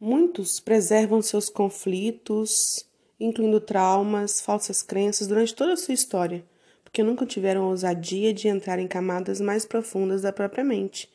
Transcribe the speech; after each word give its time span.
Muitos 0.00 0.60
preservam 0.60 1.20
seus 1.20 1.48
conflitos, 1.48 2.86
incluindo 3.18 3.60
traumas, 3.60 4.40
falsas 4.40 4.80
crenças, 4.80 5.26
durante 5.26 5.52
toda 5.52 5.72
a 5.72 5.76
sua 5.76 5.92
história, 5.92 6.44
porque 6.84 7.02
nunca 7.02 7.26
tiveram 7.26 7.68
ousadia 7.68 8.32
de 8.32 8.46
entrar 8.46 8.78
em 8.78 8.86
camadas 8.86 9.40
mais 9.40 9.66
profundas 9.66 10.22
da 10.22 10.32
própria 10.32 10.62
mente. 10.62 11.10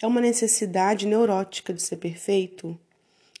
É 0.00 0.06
uma 0.06 0.18
necessidade 0.18 1.06
neurótica 1.06 1.74
de 1.74 1.82
ser 1.82 1.98
perfeito, 1.98 2.78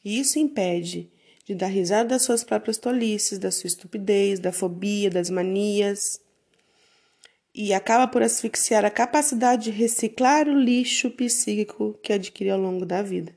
e 0.04 0.20
isso 0.20 0.38
impede 0.38 1.10
de 1.46 1.54
dar 1.54 1.68
risada 1.68 2.10
das 2.10 2.22
suas 2.24 2.44
próprias 2.44 2.76
tolices, 2.76 3.38
da 3.38 3.50
sua 3.50 3.68
estupidez, 3.68 4.38
da 4.40 4.52
fobia, 4.52 5.08
das 5.08 5.30
manias, 5.30 6.20
e 7.54 7.72
acaba 7.72 8.06
por 8.06 8.22
asfixiar 8.22 8.84
a 8.84 8.90
capacidade 8.90 9.64
de 9.64 9.70
reciclar 9.70 10.46
o 10.48 10.60
lixo 10.60 11.10
psíquico 11.10 11.98
que 12.02 12.12
adquire 12.12 12.50
ao 12.50 12.60
longo 12.60 12.84
da 12.84 13.00
vida. 13.00 13.34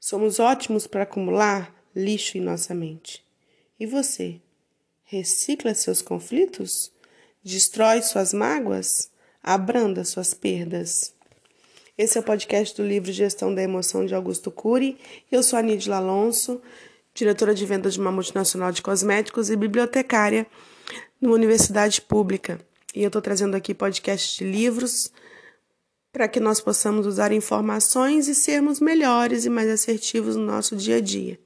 Somos 0.00 0.40
ótimos 0.40 0.86
para 0.86 1.02
acumular 1.02 1.74
lixo 1.94 2.38
em 2.38 2.40
nossa 2.40 2.74
mente. 2.74 3.22
E 3.78 3.84
você? 3.84 4.40
Recicla 5.04 5.74
seus 5.74 6.00
conflitos? 6.00 6.90
Destrói 7.44 8.00
suas 8.00 8.32
mágoas? 8.32 9.10
Abranda 9.42 10.02
suas 10.02 10.32
perdas? 10.32 11.12
Esse 11.98 12.16
é 12.16 12.20
o 12.22 12.24
podcast 12.24 12.74
do 12.74 12.88
livro 12.88 13.12
Gestão 13.12 13.54
da 13.54 13.62
Emoção 13.62 14.06
de 14.06 14.14
Augusto 14.14 14.50
Cury. 14.50 14.96
Eu 15.30 15.42
sou 15.42 15.58
a 15.58 15.62
Nídila 15.62 15.96
Alonso, 15.96 16.62
diretora 17.12 17.54
de 17.54 17.66
vendas 17.66 17.92
de 17.92 18.00
uma 18.00 18.10
multinacional 18.10 18.72
de 18.72 18.80
cosméticos 18.80 19.50
e 19.50 19.56
bibliotecária 19.56 20.46
numa 21.20 21.34
universidade 21.34 22.00
pública. 22.00 22.58
E 22.94 23.02
eu 23.02 23.08
estou 23.08 23.20
trazendo 23.20 23.54
aqui 23.54 23.74
podcast 23.74 24.38
de 24.38 24.50
livros 24.50 25.12
para 26.12 26.28
que 26.28 26.40
nós 26.40 26.60
possamos 26.60 27.06
usar 27.06 27.32
informações 27.32 28.28
e 28.28 28.34
sermos 28.34 28.80
melhores 28.80 29.44
e 29.44 29.50
mais 29.50 29.68
assertivos 29.68 30.36
no 30.36 30.44
nosso 30.44 30.76
dia 30.76 30.96
a 30.96 31.00
dia. 31.00 31.38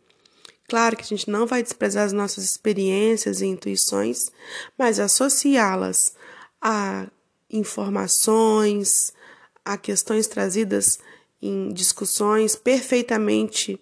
Claro 0.68 0.96
que 0.96 1.02
a 1.02 1.06
gente 1.06 1.28
não 1.30 1.46
vai 1.46 1.62
desprezar 1.62 2.04
as 2.04 2.12
nossas 2.12 2.44
experiências 2.44 3.40
e 3.40 3.46
intuições, 3.46 4.30
mas 4.78 4.98
associá-las 4.98 6.14
a 6.60 7.06
informações, 7.50 9.12
a 9.64 9.76
questões 9.76 10.26
trazidas 10.26 10.98
em 11.40 11.72
discussões 11.72 12.56
perfeitamente 12.56 13.78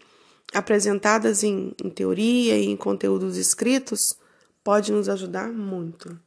apresentadas 0.52 1.44
em, 1.44 1.74
em 1.82 1.88
teoria 1.88 2.58
e 2.58 2.66
em 2.66 2.76
conteúdos 2.76 3.36
escritos, 3.36 4.18
pode 4.64 4.92
nos 4.92 5.08
ajudar 5.08 5.50
muito. 5.50 6.18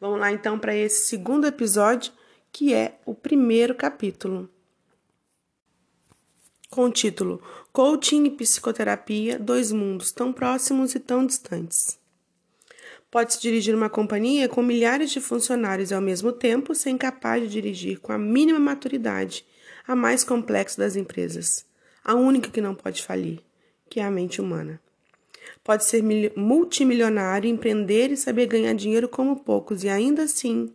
Vamos 0.00 0.18
lá 0.18 0.32
então 0.32 0.58
para 0.58 0.74
esse 0.74 1.06
segundo 1.06 1.46
episódio 1.46 2.12
que 2.54 2.72
é 2.72 3.00
o 3.04 3.16
primeiro 3.16 3.74
capítulo, 3.74 4.48
com 6.70 6.84
o 6.84 6.90
título 6.90 7.42
Coaching 7.72 8.26
e 8.26 8.30
Psicoterapia 8.30 9.40
Dois 9.40 9.72
Mundos 9.72 10.12
Tão 10.12 10.32
Próximos 10.32 10.94
e 10.94 11.00
Tão 11.00 11.26
Distantes. 11.26 11.98
Pode-se 13.10 13.42
dirigir 13.42 13.74
uma 13.74 13.90
companhia 13.90 14.48
com 14.48 14.62
milhares 14.62 15.10
de 15.10 15.20
funcionários 15.20 15.90
ao 15.90 16.00
mesmo 16.00 16.30
tempo, 16.30 16.76
sem 16.76 16.96
capaz 16.96 17.42
de 17.42 17.48
dirigir 17.48 17.98
com 17.98 18.12
a 18.12 18.18
mínima 18.18 18.60
maturidade 18.60 19.44
a 19.84 19.96
mais 19.96 20.22
complexa 20.22 20.80
das 20.80 20.94
empresas, 20.94 21.66
a 22.04 22.14
única 22.14 22.50
que 22.50 22.60
não 22.60 22.76
pode 22.76 23.02
falir, 23.02 23.40
que 23.90 23.98
é 23.98 24.04
a 24.04 24.12
mente 24.12 24.40
humana. 24.40 24.80
Pode 25.64 25.84
ser 25.84 26.04
multimilionário, 26.36 27.50
empreender 27.50 28.12
e 28.12 28.16
saber 28.16 28.46
ganhar 28.46 28.74
dinheiro 28.74 29.08
como 29.08 29.40
poucos 29.40 29.82
e 29.82 29.88
ainda 29.88 30.22
assim 30.22 30.72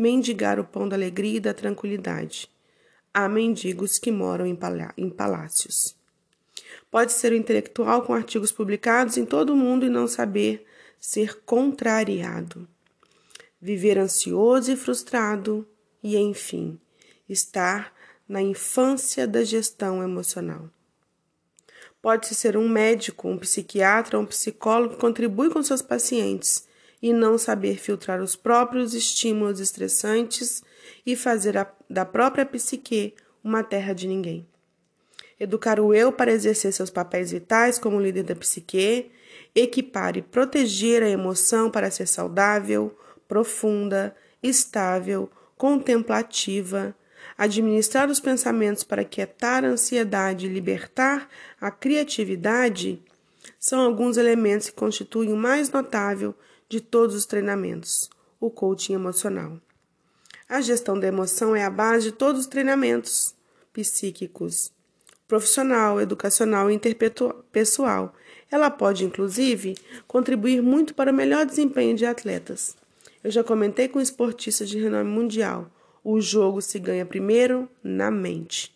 mendigar 0.00 0.58
o 0.58 0.64
pão 0.64 0.88
da 0.88 0.96
alegria 0.96 1.36
e 1.36 1.40
da 1.40 1.52
tranquilidade. 1.52 2.50
Há 3.12 3.28
mendigos 3.28 3.98
que 3.98 4.10
moram 4.10 4.46
em, 4.46 4.58
em 4.96 5.10
palácios. 5.10 5.94
Pode 6.90 7.12
ser 7.12 7.32
o 7.32 7.36
intelectual 7.36 8.00
com 8.00 8.14
artigos 8.14 8.50
publicados 8.50 9.18
em 9.18 9.26
todo 9.26 9.52
o 9.52 9.56
mundo 9.56 9.84
e 9.84 9.90
não 9.90 10.08
saber 10.08 10.64
ser 10.98 11.42
contrariado. 11.44 12.66
Viver 13.60 13.98
ansioso 13.98 14.72
e 14.72 14.76
frustrado 14.76 15.68
e, 16.02 16.16
enfim, 16.16 16.80
estar 17.28 17.92
na 18.26 18.40
infância 18.40 19.26
da 19.26 19.44
gestão 19.44 20.02
emocional. 20.02 20.70
Pode 22.00 22.34
ser 22.34 22.56
um 22.56 22.66
médico, 22.66 23.28
um 23.28 23.36
psiquiatra 23.36 24.18
um 24.18 24.24
psicólogo 24.24 24.94
que 24.94 25.00
contribui 25.00 25.50
com 25.50 25.62
seus 25.62 25.82
pacientes 25.82 26.69
e 27.02 27.12
não 27.12 27.38
saber 27.38 27.78
filtrar 27.78 28.20
os 28.20 28.36
próprios 28.36 28.94
estímulos 28.94 29.60
estressantes 29.60 30.62
e 31.04 31.16
fazer 31.16 31.56
a, 31.56 31.70
da 31.88 32.04
própria 32.04 32.44
psique 32.44 33.14
uma 33.42 33.62
terra 33.62 33.92
de 33.92 34.06
ninguém. 34.06 34.46
Educar 35.38 35.80
o 35.80 35.94
eu 35.94 36.12
para 36.12 36.32
exercer 36.32 36.72
seus 36.72 36.90
papéis 36.90 37.30
vitais 37.30 37.78
como 37.78 38.00
líder 38.00 38.24
da 38.24 38.36
psique, 38.36 39.10
equipar 39.54 40.16
e 40.16 40.22
proteger 40.22 41.02
a 41.02 41.08
emoção 41.08 41.70
para 41.70 41.90
ser 41.90 42.06
saudável, 42.06 42.96
profunda, 43.26 44.14
estável, 44.42 45.30
contemplativa, 45.56 46.94
administrar 47.36 48.10
os 48.10 48.20
pensamentos 48.20 48.84
para 48.84 49.04
quietar 49.04 49.64
a 49.64 49.68
ansiedade 49.68 50.46
e 50.46 50.48
libertar 50.48 51.28
a 51.60 51.70
criatividade, 51.70 53.02
são 53.58 53.80
alguns 53.80 54.16
elementos 54.16 54.68
que 54.68 54.76
constituem 54.76 55.32
o 55.32 55.36
mais 55.36 55.70
notável 55.70 56.34
de 56.68 56.80
todos 56.80 57.14
os 57.14 57.26
treinamentos, 57.26 58.08
o 58.38 58.50
coaching 58.50 58.94
emocional. 58.94 59.60
A 60.48 60.60
gestão 60.60 60.98
da 60.98 61.06
emoção 61.06 61.54
é 61.54 61.64
a 61.64 61.70
base 61.70 62.06
de 62.06 62.12
todos 62.12 62.42
os 62.42 62.46
treinamentos 62.46 63.34
psíquicos, 63.72 64.72
profissional, 65.28 66.00
educacional 66.00 66.70
e 66.70 66.74
interpessoal. 66.74 68.14
Ela 68.50 68.68
pode, 68.68 69.04
inclusive, 69.04 69.76
contribuir 70.08 70.60
muito 70.60 70.92
para 70.92 71.12
o 71.12 71.14
melhor 71.14 71.46
desempenho 71.46 71.96
de 71.96 72.04
atletas. 72.04 72.76
Eu 73.22 73.30
já 73.30 73.44
comentei 73.44 73.86
com 73.86 74.00
esportistas 74.00 74.68
de 74.68 74.80
renome 74.80 75.08
mundial: 75.08 75.70
o 76.02 76.20
jogo 76.20 76.60
se 76.60 76.78
ganha 76.78 77.06
primeiro 77.06 77.68
na 77.82 78.10
mente. 78.10 78.74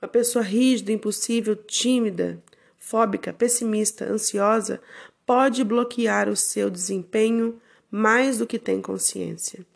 Uma 0.00 0.08
pessoa 0.08 0.44
rígida, 0.44 0.92
impossível, 0.92 1.56
tímida, 1.56 2.40
fóbica, 2.88 3.34
pessimista, 3.34 4.10
ansiosa 4.10 4.80
pode 5.26 5.62
bloquear 5.62 6.26
o 6.26 6.34
seu 6.34 6.70
desempenho 6.70 7.60
mais 7.90 8.38
do 8.38 8.46
que 8.46 8.58
tem 8.58 8.80
consciência. 8.80 9.66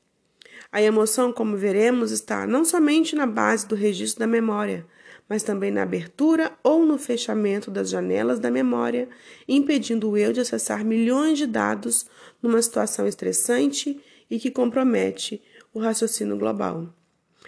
A 0.71 0.81
emoção, 0.81 1.31
como 1.31 1.55
veremos, 1.55 2.11
está 2.11 2.47
não 2.47 2.65
somente 2.65 3.15
na 3.15 3.27
base 3.27 3.69
do 3.69 3.75
registro 3.75 4.21
da 4.21 4.27
memória, 4.27 4.87
mas 5.28 5.43
também 5.43 5.71
na 5.71 5.83
abertura 5.83 6.53
ou 6.62 6.87
no 6.87 6.97
fechamento 6.97 7.71
das 7.71 7.91
janelas 7.91 8.39
da 8.39 8.50
memória, 8.50 9.11
impedindo 9.47 10.09
o 10.09 10.17
eu 10.17 10.33
de 10.33 10.41
acessar 10.41 10.83
milhões 10.83 11.37
de 11.37 11.47
dados 11.47 12.06
numa 12.43 12.62
situação 12.62 13.06
estressante 13.06 14.00
e 14.31 14.39
que 14.39 14.50
compromete 14.50 15.43
o 15.75 15.79
raciocínio 15.79 16.39
global. 16.39 16.89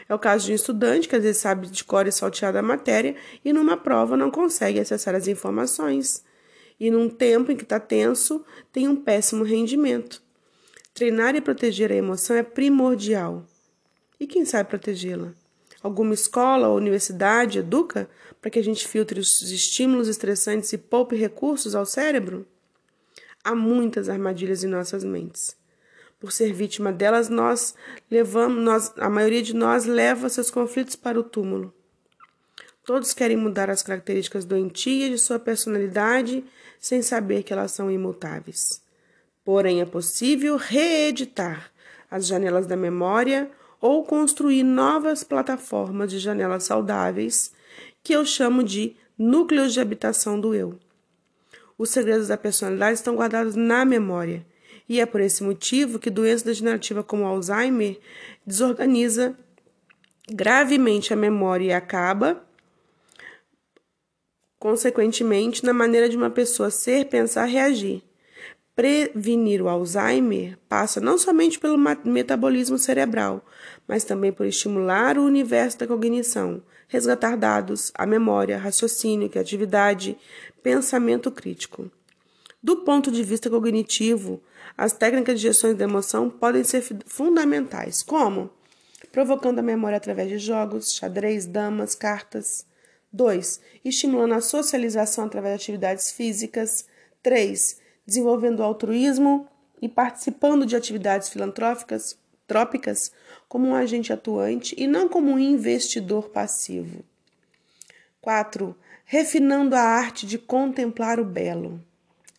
É 0.08 0.14
o 0.14 0.18
caso 0.18 0.46
de 0.46 0.52
um 0.52 0.54
estudante 0.54 1.08
que 1.08 1.16
às 1.16 1.22
vezes 1.22 1.40
sabe 1.40 1.66
de 1.66 1.82
cor 1.84 2.06
e 2.06 2.12
salteado 2.12 2.58
a 2.58 2.62
matéria 2.62 3.16
e 3.44 3.52
numa 3.52 3.76
prova 3.76 4.16
não 4.16 4.30
consegue 4.30 4.78
acessar 4.80 5.14
as 5.14 5.26
informações 5.28 6.22
e 6.78 6.90
num 6.90 7.08
tempo 7.08 7.52
em 7.52 7.56
que 7.56 7.62
está 7.62 7.78
tenso, 7.78 8.44
tem 8.72 8.88
um 8.88 8.96
péssimo 8.96 9.44
rendimento. 9.44 10.22
Treinar 10.92 11.34
e 11.34 11.40
proteger 11.40 11.90
a 11.90 11.94
emoção 11.94 12.36
é 12.36 12.42
primordial. 12.42 13.44
E 14.18 14.26
quem 14.26 14.44
sabe 14.44 14.68
protegê-la? 14.68 15.32
Alguma 15.82 16.14
escola 16.14 16.68
ou 16.68 16.76
universidade 16.76 17.58
educa 17.58 18.08
para 18.40 18.50
que 18.50 18.58
a 18.58 18.62
gente 18.62 18.86
filtre 18.86 19.20
os 19.20 19.42
estímulos 19.42 20.08
estressantes 20.08 20.72
e 20.72 20.78
poupe 20.78 21.16
recursos 21.16 21.74
ao 21.74 21.84
cérebro? 21.84 22.46
Há 23.42 23.54
muitas 23.54 24.08
armadilhas 24.08 24.64
em 24.64 24.68
nossas 24.68 25.04
mentes. 25.04 25.56
Por 26.24 26.32
ser 26.32 26.54
vítima 26.54 26.90
delas, 26.90 27.28
nós 27.28 27.74
levamos, 28.10 28.64
nós, 28.64 28.94
a 28.96 29.10
maioria 29.10 29.42
de 29.42 29.54
nós 29.54 29.84
leva 29.84 30.30
seus 30.30 30.50
conflitos 30.50 30.96
para 30.96 31.20
o 31.20 31.22
túmulo. 31.22 31.70
Todos 32.82 33.12
querem 33.12 33.36
mudar 33.36 33.68
as 33.68 33.82
características 33.82 34.46
doentias 34.46 35.10
de 35.10 35.18
sua 35.18 35.38
personalidade 35.38 36.42
sem 36.80 37.02
saber 37.02 37.42
que 37.42 37.52
elas 37.52 37.72
são 37.72 37.90
imutáveis. 37.90 38.80
Porém, 39.44 39.82
é 39.82 39.84
possível 39.84 40.56
reeditar 40.56 41.70
as 42.10 42.26
janelas 42.26 42.66
da 42.66 42.74
memória 42.74 43.50
ou 43.78 44.02
construir 44.02 44.62
novas 44.62 45.22
plataformas 45.22 46.10
de 46.10 46.18
janelas 46.18 46.64
saudáveis, 46.64 47.52
que 48.02 48.14
eu 48.14 48.24
chamo 48.24 48.64
de 48.64 48.96
núcleos 49.18 49.74
de 49.74 49.80
habitação 49.80 50.40
do 50.40 50.54
eu. 50.54 50.78
Os 51.76 51.90
segredos 51.90 52.28
da 52.28 52.38
personalidade 52.38 52.94
estão 52.94 53.14
guardados 53.14 53.54
na 53.54 53.84
memória, 53.84 54.46
e 54.88 55.00
é 55.00 55.06
por 55.06 55.20
esse 55.20 55.42
motivo 55.42 55.98
que 55.98 56.10
doença 56.10 56.44
degenerativa 56.44 57.02
como 57.02 57.24
Alzheimer 57.24 57.98
desorganiza 58.46 59.36
gravemente 60.28 61.12
a 61.12 61.16
memória 61.16 61.66
e 61.66 61.72
acaba 61.72 62.44
consequentemente, 64.64 65.62
na 65.62 65.74
maneira 65.74 66.08
de 66.08 66.16
uma 66.16 66.30
pessoa 66.30 66.70
ser, 66.70 67.04
pensar, 67.10 67.44
reagir. 67.44 68.02
Prevenir 68.74 69.60
o 69.60 69.68
Alzheimer 69.68 70.56
passa 70.66 71.02
não 71.02 71.18
somente 71.18 71.58
pelo 71.58 71.76
metabolismo 72.02 72.78
cerebral, 72.78 73.44
mas 73.86 74.04
também 74.04 74.32
por 74.32 74.46
estimular 74.46 75.18
o 75.18 75.26
universo 75.26 75.80
da 75.80 75.86
cognição, 75.86 76.62
resgatar 76.88 77.36
dados, 77.36 77.92
a 77.94 78.06
memória, 78.06 78.56
raciocínio, 78.56 79.28
criatividade, 79.28 80.16
pensamento 80.62 81.30
crítico. 81.30 81.90
Do 82.64 82.76
ponto 82.78 83.10
de 83.10 83.22
vista 83.22 83.50
cognitivo, 83.50 84.42
as 84.74 84.94
técnicas 84.94 85.38
de 85.38 85.48
gestão 85.48 85.74
de 85.74 85.84
emoção 85.84 86.30
podem 86.30 86.64
ser 86.64 86.82
fundamentais, 87.04 88.02
como 88.02 88.48
provocando 89.12 89.58
a 89.58 89.62
memória 89.62 89.98
através 89.98 90.30
de 90.30 90.38
jogos, 90.38 90.94
xadrez, 90.94 91.44
damas, 91.44 91.94
cartas. 91.94 92.64
2. 93.12 93.60
Estimulando 93.84 94.32
a 94.32 94.40
socialização 94.40 95.26
através 95.26 95.56
de 95.58 95.62
atividades 95.62 96.12
físicas. 96.12 96.86
3. 97.22 97.82
Desenvolvendo 98.06 98.60
o 98.60 98.62
altruísmo 98.62 99.46
e 99.82 99.86
participando 99.86 100.64
de 100.64 100.74
atividades 100.74 101.28
filantrópicas 101.28 102.16
trópicas 102.46 103.12
como 103.46 103.68
um 103.68 103.74
agente 103.74 104.10
atuante 104.10 104.74
e 104.78 104.86
não 104.86 105.06
como 105.06 105.30
um 105.32 105.38
investidor 105.38 106.30
passivo. 106.30 107.04
4. 108.22 108.74
Refinando 109.04 109.76
a 109.76 109.82
arte 109.82 110.26
de 110.26 110.38
contemplar 110.38 111.20
o 111.20 111.26
belo. 111.26 111.78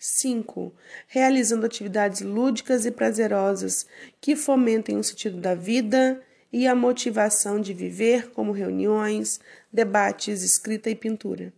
5. 0.05 0.73
Realizando 1.07 1.65
atividades 1.65 2.21
lúdicas 2.21 2.85
e 2.85 2.91
prazerosas 2.91 3.85
que 4.21 4.35
fomentem 4.35 4.97
o 4.97 5.03
sentido 5.03 5.37
da 5.37 5.55
vida 5.55 6.21
e 6.51 6.67
a 6.67 6.75
motivação 6.75 7.59
de 7.59 7.73
viver, 7.73 8.31
como 8.31 8.51
reuniões, 8.51 9.39
debates, 9.71 10.43
escrita 10.43 10.89
e 10.89 10.95
pintura. 10.95 11.51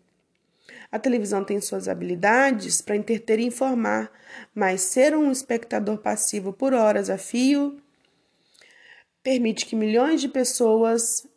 A 0.91 0.97
televisão 0.97 1.43
tem 1.43 1.59
suas 1.59 1.87
habilidades 1.87 2.81
para 2.81 2.95
entreter 2.95 3.39
e 3.39 3.45
informar, 3.45 4.11
mas 4.55 4.81
ser 4.81 5.15
um 5.15 5.31
espectador 5.31 5.97
passivo 5.97 6.53
por 6.53 6.73
horas 6.73 7.09
a 7.09 7.17
fio 7.17 7.77
permite 9.21 9.65
que 9.65 9.75
milhões 9.75 10.21
de 10.21 10.29
pessoas 10.29 11.27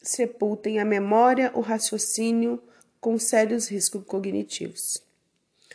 sepultem 0.00 0.78
a 0.78 0.84
memória, 0.84 1.50
o 1.52 1.60
raciocínio 1.60 2.62
com 3.00 3.18
sérios 3.18 3.66
riscos 3.66 4.04
cognitivos. 4.04 5.02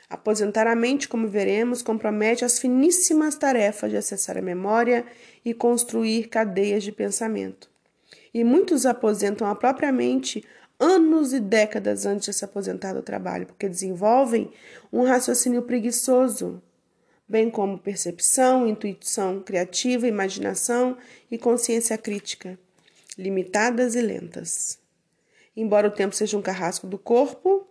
Aposentar 0.10 0.68
a 0.68 0.76
mente, 0.76 1.08
como 1.08 1.28
veremos, 1.28 1.82
compromete 1.82 2.46
as 2.46 2.60
finíssimas 2.60 3.36
tarefas 3.36 3.92
de 3.92 3.98
acessar 3.98 4.38
a 4.38 4.42
memória 4.42 5.06
e 5.44 5.54
construir 5.54 6.30
cadeias 6.30 6.84
de 6.84 6.94
pensamento. 6.94 7.70
E 8.34 8.42
muitos 8.44 8.86
aposentam 8.86 9.50
a 9.50 9.56
própria 9.56 9.92
mente 9.92 10.46
anos 10.80 11.34
e 11.34 11.40
décadas 11.40 12.06
antes 12.06 12.28
de 12.28 12.34
se 12.34 12.46
aposentar 12.46 12.94
do 12.94 13.02
trabalho, 13.02 13.48
porque 13.48 13.68
desenvolvem 13.68 14.50
um 14.94 15.04
raciocínio 15.04 15.64
preguiçoso, 15.64 16.62
bem 17.28 17.50
como 17.50 17.78
percepção, 17.78 18.66
intuição 18.66 19.42
criativa, 19.42 20.08
imaginação 20.08 20.98
e 21.30 21.38
consciência 21.38 21.98
crítica, 21.98 22.58
limitadas 23.18 23.96
e 23.96 24.02
lentas. 24.02 24.80
Embora 25.56 25.88
o 25.88 25.92
tempo 25.92 26.16
seja 26.16 26.38
um 26.38 26.42
carrasco 26.42 26.88
do 26.88 26.98
corpo 26.98 27.68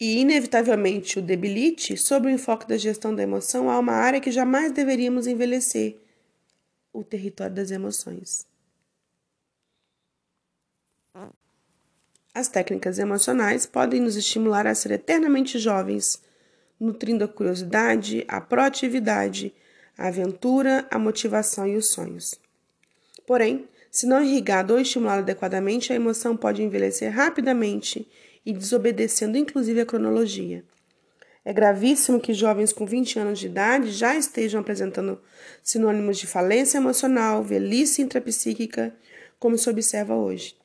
e 0.00 0.20
inevitavelmente 0.20 1.18
o 1.18 1.22
debilite, 1.22 1.96
sob 1.96 2.26
o 2.26 2.30
enfoque 2.30 2.66
da 2.66 2.76
gestão 2.76 3.14
da 3.14 3.22
emoção, 3.22 3.70
há 3.70 3.78
uma 3.78 3.92
área 3.92 4.20
que 4.20 4.30
jamais 4.30 4.72
deveríamos 4.72 5.26
envelhecer: 5.26 5.98
o 6.92 7.04
território 7.04 7.54
das 7.54 7.70
emoções. 7.70 8.46
As 12.34 12.48
técnicas 12.48 12.98
emocionais 12.98 13.66
podem 13.66 14.00
nos 14.00 14.16
estimular 14.16 14.66
a 14.66 14.74
ser 14.74 14.92
eternamente 14.92 15.58
jovens 15.58 16.22
nutrindo 16.82 17.24
a 17.24 17.28
curiosidade, 17.28 18.24
a 18.26 18.40
proatividade, 18.40 19.54
a 19.96 20.08
aventura, 20.08 20.84
a 20.90 20.98
motivação 20.98 21.64
e 21.66 21.76
os 21.76 21.90
sonhos. 21.90 22.34
Porém, 23.24 23.68
se 23.88 24.04
não 24.04 24.24
irrigado 24.24 24.74
ou 24.74 24.80
estimulado 24.80 25.20
adequadamente, 25.20 25.92
a 25.92 25.96
emoção 25.96 26.36
pode 26.36 26.60
envelhecer 26.60 27.12
rapidamente 27.12 28.08
e 28.44 28.52
desobedecendo 28.52 29.38
inclusive 29.38 29.80
a 29.80 29.86
cronologia. 29.86 30.64
É 31.44 31.52
gravíssimo 31.52 32.20
que 32.20 32.32
jovens 32.32 32.72
com 32.72 32.86
20 32.86 33.18
anos 33.18 33.38
de 33.40 33.46
idade 33.46 33.90
já 33.90 34.16
estejam 34.16 34.60
apresentando 34.60 35.20
sinônimos 35.62 36.18
de 36.18 36.26
falência 36.26 36.78
emocional, 36.78 37.42
velhice 37.42 38.00
intrapsíquica, 38.00 38.94
como 39.40 39.58
se 39.58 39.68
observa 39.68 40.14
hoje. 40.14 40.56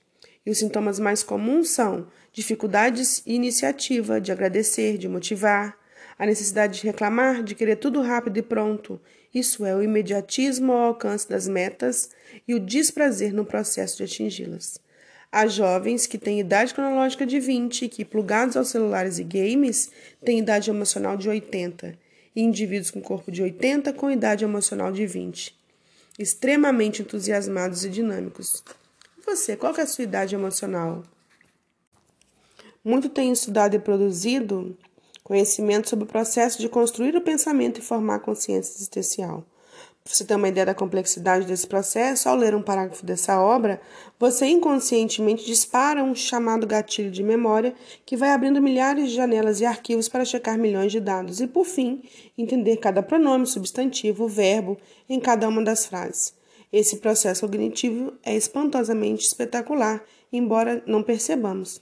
E 0.46 0.52
os 0.52 0.60
sintomas 0.60 1.00
mais 1.00 1.24
comuns 1.24 1.70
são 1.70 2.08
dificuldades 2.32 3.24
e 3.26 3.34
iniciativa 3.34 4.22
de 4.22 4.32
agradecer, 4.32 4.98
de 4.98 5.08
motivar, 5.08 5.76
a 6.20 6.26
necessidade 6.26 6.80
de 6.80 6.88
reclamar, 6.88 7.44
de 7.44 7.56
querer 7.56 7.78
tudo 7.78 8.02
rápido 8.02 8.38
e 8.38 8.42
pronto. 8.42 9.00
Isso 9.34 9.66
é 9.66 9.76
o 9.76 9.84
imediatismo 9.84 10.72
ao 10.72 10.88
alcance 10.90 11.28
das 11.28 11.48
metas 11.48 12.10
e 12.48 12.54
o 12.54 12.60
desprazer 12.60 13.34
no 13.34 13.46
processo 13.46 13.98
de 13.98 14.04
atingi-las. 14.04 14.80
Há 15.32 15.48
jovens 15.48 16.08
que 16.08 16.18
têm 16.18 16.40
idade 16.40 16.74
cronológica 16.74 17.26
de 17.26 17.40
20 17.40 17.86
e 17.86 17.90
que, 17.90 18.06
plugados 18.06 18.56
aos 18.56 18.70
celulares 18.70 19.20
e 19.20 19.24
games, 19.24 19.92
têm 20.24 20.40
idade 20.40 20.70
emocional 20.70 21.18
de 21.18 21.28
80, 21.30 21.98
e 22.36 22.42
indivíduos 22.42 22.92
com 22.92 23.02
corpo 23.02 23.32
de 23.32 23.42
80 23.42 23.94
com 23.94 24.10
idade 24.10 24.44
emocional 24.44 24.92
de 24.92 25.06
20. 25.06 25.56
Extremamente 26.18 27.02
entusiasmados 27.02 27.84
e 27.84 27.90
dinâmicos. 27.90 28.64
Você, 29.26 29.56
qual 29.56 29.76
é 29.76 29.82
a 29.82 29.88
sua 29.88 30.04
idade 30.04 30.34
emocional? 30.34 31.04
Muito 32.84 33.10
tenho 33.10 33.34
estudado 33.34 33.76
e 33.76 33.80
produzido 33.80 34.78
Conhecimento 35.28 35.90
sobre 35.90 36.06
o 36.06 36.08
processo 36.08 36.58
de 36.58 36.70
construir 36.70 37.14
o 37.18 37.22
pensamento 37.22 37.82
e 37.82 37.84
formar 37.84 38.16
a 38.16 38.20
consciência 38.20 38.78
existencial. 38.78 39.46
Você 40.10 40.24
ter 40.24 40.36
uma 40.36 40.48
ideia 40.48 40.66
da 40.66 40.74
complexidade 40.74 41.46
desse 41.46 41.68
processo, 41.68 42.30
ao 42.30 42.36
ler 42.36 42.56
um 42.56 42.62
parágrafo 42.62 43.06
dessa 43.06 43.42
obra, 43.42 43.82
você 44.18 44.46
inconscientemente 44.46 45.46
dispara 45.46 46.02
um 46.02 46.16
chamado 46.16 46.66
gatilho 46.66 47.12
de 47.12 47.22
memória 47.22 47.76
que 48.06 48.16
vai 48.16 48.30
abrindo 48.30 48.62
milhares 48.62 49.10
de 49.10 49.16
janelas 49.16 49.60
e 49.60 49.66
arquivos 49.66 50.08
para 50.08 50.24
checar 50.24 50.58
milhões 50.58 50.94
de 50.94 51.02
dados 51.02 51.42
e, 51.42 51.48
por 51.48 51.66
fim, 51.66 52.02
entender 52.38 52.78
cada 52.78 53.04
pronome, 53.04 53.46
substantivo, 53.46 54.30
verbo 54.30 54.78
em 55.10 55.20
cada 55.20 55.48
uma 55.50 55.62
das 55.62 55.86
frases. 55.86 56.34
Esse 56.72 56.98
processo 56.98 57.42
cognitivo 57.42 58.14
é 58.24 58.34
espantosamente 58.34 59.26
espetacular, 59.26 60.02
embora 60.32 60.82
não 60.88 61.04
percebamos. 61.04 61.82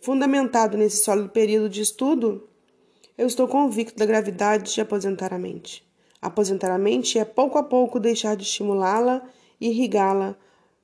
Fundamentado 0.00 0.76
nesse 0.76 1.02
sólido 1.02 1.30
período 1.30 1.70
de 1.70 1.80
estudo, 1.80 2.46
eu 3.16 3.26
estou 3.26 3.48
convicto 3.48 3.98
da 3.98 4.04
gravidade 4.04 4.74
de 4.74 4.80
aposentar 4.82 5.32
a 5.32 5.38
mente. 5.38 5.90
Aposentar 6.22 6.70
a 6.70 6.78
mente 6.78 7.18
é 7.18 7.24
pouco 7.24 7.58
a 7.58 7.62
pouco 7.64 7.98
deixar 7.98 8.36
de 8.36 8.44
estimulá-la, 8.44 9.28
irrigá-la, 9.60 10.36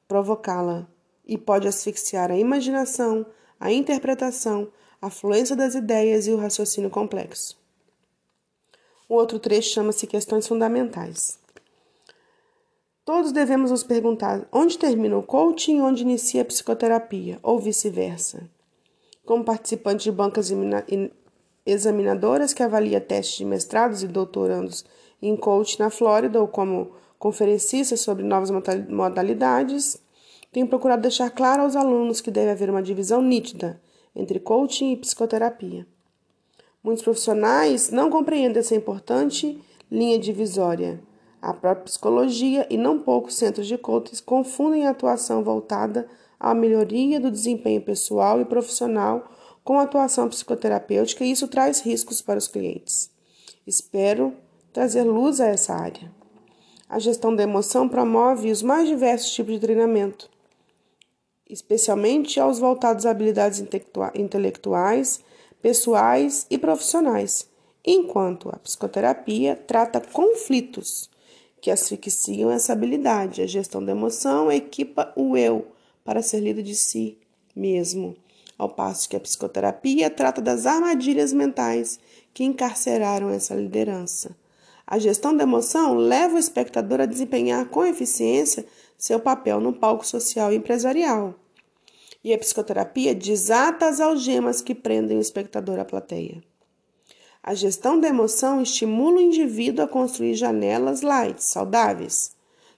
provocá-la, 0.09 0.89
e 1.25 1.39
pode 1.39 1.69
asfixiar 1.69 2.31
a 2.33 2.37
imaginação, 2.37 3.25
a 3.61 3.71
interpretação, 3.71 4.69
a 5.01 5.09
fluência 5.09 5.55
das 5.55 5.77
ideias 5.77 6.27
e 6.27 6.33
o 6.33 6.37
raciocínio 6.37 6.91
complexo. 6.91 7.57
O 9.09 9.15
outro 9.15 9.39
trecho 9.39 9.73
chama-se 9.73 10.07
Questões 10.07 10.49
Fundamentais. 10.49 11.39
Todos 13.05 13.31
devemos 13.31 13.71
nos 13.71 13.85
perguntar 13.85 14.47
onde 14.53 14.77
termina 14.77 15.17
o 15.17 15.23
coaching 15.23 15.77
e 15.77 15.81
onde 15.81 16.03
inicia 16.03 16.43
a 16.43 16.45
psicoterapia, 16.45 17.39
ou 17.43 17.59
vice-versa 17.59 18.51
como 19.29 19.45
participante 19.45 20.05
de 20.05 20.11
bancas 20.11 20.51
examinadoras 21.67 22.55
que 22.55 22.63
avalia 22.63 22.99
testes 22.99 23.37
de 23.37 23.45
mestrados 23.45 24.03
e 24.03 24.09
doutorandos 24.09 24.87
em 25.21 25.37
coach 25.37 25.79
na 25.79 25.91
Flórida 25.91 26.41
ou 26.41 26.49
como 26.49 26.93
conferencista 27.19 27.97
sobre 27.97 28.25
novas 28.25 28.51
modalidades, 28.89 30.01
tenho 30.53 30.67
procurado 30.67 31.03
deixar 31.03 31.31
claro 31.31 31.63
aos 31.63 31.77
alunos 31.77 32.21
que 32.21 32.31
deve 32.31 32.51
haver 32.51 32.71
uma 32.71 32.83
divisão 32.83 33.21
nítida 33.21 33.81
entre 34.15 34.41
coaching 34.41 34.93
e 34.93 34.97
psicoterapia. 34.97 35.87
Muitos 36.83 37.03
profissionais 37.03 37.91
não 37.91 38.09
compreendem 38.09 38.61
essa 38.61 38.75
importante 38.75 39.61
linha 39.91 40.19
divisória. 40.19 41.01
A 41.41 41.53
própria 41.53 41.85
psicologia 41.85 42.67
e 42.71 42.77
não 42.77 42.99
poucos 42.99 43.35
centros 43.35 43.67
de 43.67 43.77
coaching 43.77 44.23
confundem 44.25 44.87
a 44.87 44.91
atuação 44.91 45.45
voltada 45.45 46.09
a 46.39 46.55
melhoria 46.55 47.21
do 47.21 47.31
desempenho 47.31 47.81
pessoal 47.83 48.41
e 48.41 48.45
profissional 48.45 49.31
com 49.65 49.79
a 49.79 49.83
atuação 49.83 50.29
psicoterapêutica 50.29 51.25
e 51.25 51.31
isso 51.31 51.49
traz 51.49 51.81
riscos 51.81 52.23
para 52.23 52.39
os 52.39 52.49
clientes. 52.49 53.11
Espero 53.67 54.33
trazer 54.73 55.03
luz 55.03 55.41
a 55.41 55.47
essa 55.47 55.75
área. 55.75 56.11
A 56.89 56.99
gestão 56.99 57.35
da 57.35 57.43
emoção 57.43 57.89
promove 57.89 58.51
os 58.51 58.63
mais 58.63 58.89
diversos 58.89 59.31
tipos 59.31 59.55
de 59.55 59.61
treinamento, 59.61 60.31
especialmente 61.49 62.41
aos 62.41 62.59
voltados 62.59 63.05
a 63.05 63.11
habilidades 63.11 63.63
intelectuais, 64.15 65.21
pessoais 65.61 66.47
e 66.51 66.57
profissionais, 66.57 67.49
enquanto 67.85 68.49
a 68.51 68.59
psicoterapia 68.59 69.57
trata 69.57 70.01
conflitos 70.01 71.11
que 71.61 71.71
asfixiam 71.71 72.51
essa 72.51 72.73
habilidade. 72.73 73.43
A 73.43 73.47
gestão 73.47 73.85
da 73.85 73.93
emoção 73.93 74.51
equipa 74.51 75.13
o 75.17 75.37
eu 75.37 75.67
para 76.05 76.23
ser 76.23 76.41
lido 76.41 76.63
de 76.63 76.75
si 76.75 77.19
mesmo, 77.55 78.17
ao 78.57 78.69
passo 78.69 79.09
que 79.09 79.17
a 79.17 79.21
psicoterapia 79.21 80.09
trata 80.09 80.41
das 80.41 80.65
armadilhas 80.65 81.33
mentais 81.33 81.99
que 82.33 82.45
encarceraram 82.45 83.31
essa 83.31 83.55
liderança. 83.55 84.35
A 84.91 84.99
gestão 84.99 85.37
da 85.37 85.43
emoção 85.43 85.95
leva 85.97 86.37
o 86.37 86.39
espectador 86.39 87.03
a 87.03 87.05
desempenhar 87.05 87.69
com 87.69 87.85
eficiência 87.85 88.65
seu 88.97 89.21
papel 89.21 89.61
no 89.61 89.75
palco 89.75 90.07
social 90.07 90.51
e 90.51 90.57
empresarial. 90.57 91.35
E 92.25 92.33
a 92.33 92.39
psicoterapia 92.39 93.15
desata 93.15 93.87
as 93.87 94.01
algemas 94.01 94.63
que 94.63 94.75
prendem 94.75 95.19
o 95.19 95.21
espectador 95.21 95.79
à 95.79 95.85
plateia. 95.85 96.43
A 97.43 97.53
gestão 97.53 98.01
da 98.01 98.09
emoção 98.09 98.63
estimula 98.63 99.19
o 99.19 99.21
indivíduo 99.21 99.85
a 99.85 99.89
construir 99.89 100.35
janelas 100.35 101.03
light, 101.03 101.45
saudáveis, 101.45 102.35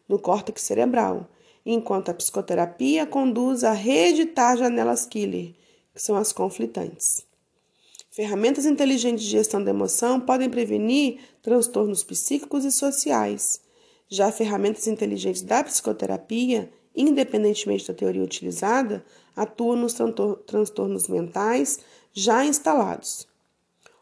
no 0.09 0.19
córtex 0.19 0.63
cerebral, 0.63 1.29
enquanto 1.65 2.09
a 2.09 2.15
psicoterapia 2.15 3.07
conduz 3.07 3.63
a 3.63 3.71
reeditar 3.71 4.57
janelas 4.57 5.07
killer, 5.07 5.55
que 5.95 6.03
são 6.03 6.17
as 6.17 6.33
conflitantes. 6.33 7.30
Ferramentas 8.21 8.67
inteligentes 8.67 9.25
de 9.25 9.31
gestão 9.31 9.65
da 9.65 9.71
emoção 9.71 10.21
podem 10.21 10.51
prevenir 10.51 11.21
transtornos 11.41 12.05
psíquicos 12.05 12.67
e 12.67 12.71
sociais. 12.71 13.63
Já 14.11 14.31
ferramentas 14.31 14.87
inteligentes 14.87 15.41
da 15.41 15.65
psicoterapia, 15.65 16.71
independentemente 16.95 17.89
da 17.89 17.95
teoria 17.95 18.23
utilizada, 18.23 19.03
atuam 19.35 19.75
nos 19.75 19.97
transtornos 20.45 21.09
mentais 21.09 21.81
já 22.13 22.45
instalados. 22.45 23.27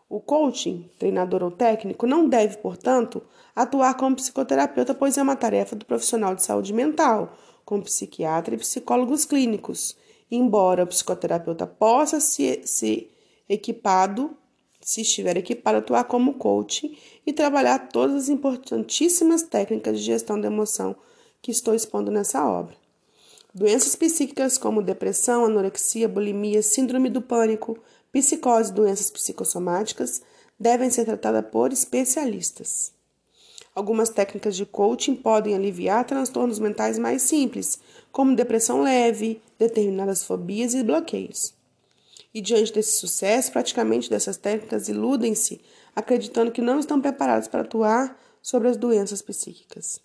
O 0.09 0.19
coaching, 0.19 0.91
treinador 0.99 1.45
ou 1.45 1.53
técnico, 1.53 2.05
não 2.05 2.29
deve, 2.29 2.57
portanto, 2.57 3.23
atuar 3.55 3.95
como 3.95 4.17
psicoterapeuta, 4.17 4.95
pois 4.95 5.17
é 5.17 5.23
uma 5.23 5.37
tarefa 5.37 5.77
do 5.77 5.87
profissional 5.87 6.35
de 6.35 6.43
saúde 6.43 6.73
mental, 6.73 7.39
como 7.65 7.85
psiquiatra 7.85 8.57
e 8.57 8.59
psicólogos 8.59 9.25
clínicos. 9.25 9.97
Embora 10.29 10.83
o 10.83 10.89
psicoterapeuta 10.89 11.69
possa 11.69 12.19
se, 12.19 12.63
se 12.65 13.09
equipado, 13.49 14.37
se 14.81 15.01
estiver 15.03 15.37
equipado, 15.37 15.79
atuar 15.79 16.05
como 16.05 16.35
coaching 16.35 16.97
e 17.27 17.33
trabalhar 17.33 17.89
todas 17.89 18.25
as 18.25 18.29
importantíssimas 18.29 19.43
técnicas 19.43 19.99
de 19.99 20.05
gestão 20.05 20.41
da 20.41 20.47
emoção 20.47 20.97
que 21.41 21.51
estou 21.51 21.75
expondo 21.75 22.11
nessa 22.11 22.47
obra. 22.47 22.77
Doenças 23.55 23.97
psíquicas 23.97 24.59
como 24.59 24.83
depressão, 24.83 25.45
anorexia, 25.45 26.09
bulimia, 26.09 26.63
síndrome 26.63 27.09
do 27.09 27.23
pânico, 27.23 27.79
psicose 28.13 28.73
doenças 28.73 29.11
psicossomáticas 29.11 30.23
devem 30.59 30.91
ser 30.91 31.05
tratadas 31.05 31.45
por 31.51 31.73
especialistas. 31.73 32.93
Algumas 33.75 34.11
técnicas 34.11 34.57
de 34.57 34.67
coaching 34.67 35.15
podem 35.15 35.55
aliviar 35.55 36.05
transtornos 36.05 36.59
mentais 36.59 36.99
mais 36.99 37.23
simples, 37.23 37.79
como 38.11 38.35
depressão 38.35 38.83
leve, 38.83 39.41
determinadas 39.59 40.25
fobias 40.25 40.75
e 40.75 40.83
bloqueios. 40.83 41.58
E 42.35 42.41
diante 42.41 42.73
desse 42.73 42.99
sucesso, 42.99 43.53
praticamente 43.53 44.11
dessas 44.11 44.37
técnicas 44.37 44.89
iludem-se, 44.89 45.61
acreditando 45.97 46.53
que 46.53 46.61
não 46.61 46.79
estão 46.79 47.01
preparados 47.01 47.49
para 47.49 47.63
atuar 47.63 48.19
sobre 48.43 48.69
as 48.69 48.77
doenças 48.77 49.23
psíquicas. 49.23 50.01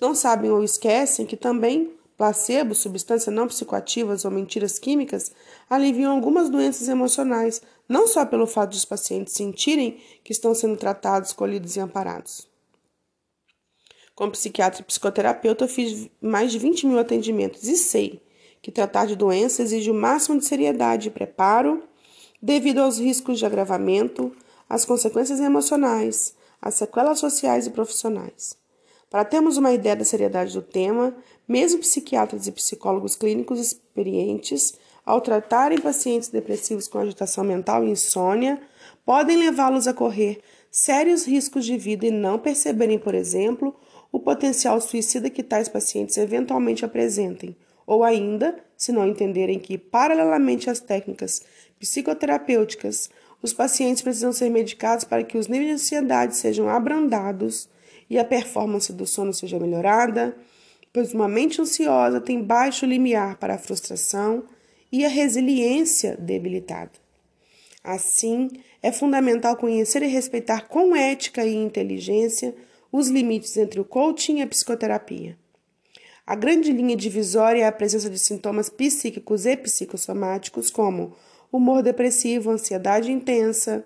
Não 0.00 0.14
sabem 0.14 0.50
ou 0.50 0.62
esquecem 0.62 1.24
que 1.24 1.36
também 1.36 1.94
placebos, 2.16 2.78
substâncias 2.78 3.34
não 3.34 3.48
psicoativas 3.48 4.24
ou 4.24 4.30
mentiras 4.30 4.78
químicas 4.78 5.32
aliviam 5.68 6.12
algumas 6.12 6.48
doenças 6.48 6.88
emocionais, 6.88 7.62
não 7.88 8.06
só 8.06 8.24
pelo 8.24 8.46
fato 8.46 8.70
de 8.70 8.76
os 8.76 8.84
pacientes 8.84 9.34
sentirem 9.34 10.00
que 10.22 10.32
estão 10.32 10.54
sendo 10.54 10.76
tratados, 10.76 11.32
colhidos 11.32 11.76
e 11.76 11.80
amparados. 11.80 12.48
Como 14.14 14.32
psiquiatra 14.32 14.82
e 14.82 14.84
psicoterapeuta, 14.84 15.64
eu 15.64 15.68
fiz 15.68 16.08
mais 16.20 16.52
de 16.52 16.58
20 16.58 16.86
mil 16.86 16.98
atendimentos 16.98 17.66
e 17.66 17.76
sei 17.76 18.22
que 18.62 18.70
tratar 18.70 19.06
de 19.06 19.16
doença 19.16 19.60
exige 19.60 19.90
o 19.90 19.94
máximo 19.94 20.38
de 20.38 20.46
seriedade 20.46 21.08
e 21.08 21.10
preparo 21.10 21.82
devido 22.40 22.78
aos 22.78 22.98
riscos 22.98 23.38
de 23.38 23.44
agravamento, 23.44 24.32
às 24.68 24.84
consequências 24.84 25.40
emocionais, 25.40 26.34
às 26.60 26.74
sequelas 26.74 27.18
sociais 27.18 27.66
e 27.66 27.70
profissionais. 27.70 28.56
Para 29.10 29.24
termos 29.24 29.58
uma 29.58 29.72
ideia 29.72 29.94
da 29.94 30.04
seriedade 30.04 30.54
do 30.54 30.62
tema, 30.62 31.14
mesmo 31.46 31.80
psiquiatras 31.80 32.46
e 32.46 32.52
psicólogos 32.52 33.14
clínicos 33.14 33.60
experientes, 33.60 34.74
ao 35.04 35.20
tratarem 35.20 35.78
pacientes 35.78 36.28
depressivos 36.28 36.88
com 36.88 36.98
agitação 36.98 37.44
mental 37.44 37.84
e 37.84 37.90
insônia, 37.90 38.60
podem 39.04 39.36
levá-los 39.36 39.86
a 39.86 39.92
correr 39.92 40.40
sérios 40.70 41.26
riscos 41.26 41.66
de 41.66 41.76
vida 41.76 42.06
e 42.06 42.10
não 42.10 42.38
perceberem, 42.38 42.98
por 42.98 43.14
exemplo, 43.14 43.76
o 44.10 44.18
potencial 44.18 44.80
suicida 44.80 45.28
que 45.28 45.42
tais 45.42 45.68
pacientes 45.68 46.16
eventualmente 46.16 46.84
apresentem, 46.84 47.56
ou 47.86 48.04
ainda, 48.04 48.56
se 48.76 48.92
não 48.92 49.06
entenderem 49.06 49.58
que, 49.58 49.76
paralelamente 49.76 50.70
às 50.70 50.80
técnicas 50.80 51.42
psicoterapêuticas, 51.78 53.10
os 53.42 53.52
pacientes 53.52 54.02
precisam 54.02 54.32
ser 54.32 54.50
medicados 54.50 55.04
para 55.04 55.24
que 55.24 55.36
os 55.36 55.48
níveis 55.48 55.68
de 55.68 55.74
ansiedade 55.74 56.36
sejam 56.36 56.68
abrandados 56.68 57.68
e 58.08 58.18
a 58.18 58.24
performance 58.24 58.92
do 58.92 59.06
sono 59.06 59.32
seja 59.32 59.58
melhorada, 59.58 60.36
pois 60.92 61.12
uma 61.12 61.26
mente 61.26 61.60
ansiosa 61.60 62.20
tem 62.20 62.42
baixo 62.42 62.86
limiar 62.86 63.38
para 63.38 63.54
a 63.54 63.58
frustração 63.58 64.44
e 64.92 65.04
a 65.04 65.08
resiliência 65.08 66.16
debilitada. 66.16 66.92
Assim, 67.82 68.48
é 68.80 68.92
fundamental 68.92 69.56
conhecer 69.56 70.02
e 70.02 70.06
respeitar 70.06 70.68
com 70.68 70.94
ética 70.94 71.44
e 71.44 71.54
inteligência 71.54 72.54
os 72.92 73.08
limites 73.08 73.56
entre 73.56 73.80
o 73.80 73.84
coaching 73.84 74.38
e 74.38 74.42
a 74.42 74.46
psicoterapia. 74.46 75.36
A 76.24 76.36
grande 76.36 76.72
linha 76.72 76.96
divisória 76.96 77.62
é 77.62 77.66
a 77.66 77.72
presença 77.72 78.08
de 78.08 78.18
sintomas 78.18 78.70
psíquicos 78.70 79.44
e 79.44 79.56
psicossomáticos, 79.56 80.70
como 80.70 81.16
humor 81.50 81.82
depressivo, 81.82 82.50
ansiedade 82.50 83.10
intensa, 83.10 83.84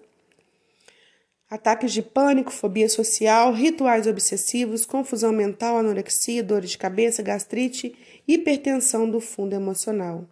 ataques 1.48 1.92
de 1.92 2.02
pânico, 2.02 2.52
fobia 2.52 2.88
social, 2.88 3.52
rituais 3.52 4.06
obsessivos, 4.06 4.84
confusão 4.84 5.32
mental, 5.32 5.78
anorexia, 5.78 6.42
dores 6.42 6.70
de 6.70 6.78
cabeça, 6.78 7.22
gastrite, 7.22 7.96
hipertensão 8.28 9.08
do 9.08 9.18
fundo 9.18 9.54
emocional. 9.54 10.28